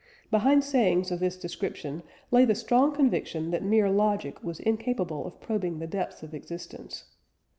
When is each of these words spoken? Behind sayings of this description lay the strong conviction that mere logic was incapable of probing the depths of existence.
Behind 0.31 0.63
sayings 0.63 1.11
of 1.11 1.19
this 1.19 1.37
description 1.37 2.01
lay 2.31 2.43
the 2.43 2.55
strong 2.55 2.91
conviction 2.91 3.51
that 3.51 3.61
mere 3.61 3.87
logic 3.87 4.43
was 4.43 4.59
incapable 4.59 5.27
of 5.27 5.39
probing 5.39 5.77
the 5.77 5.85
depths 5.85 6.23
of 6.23 6.33
existence. 6.33 7.03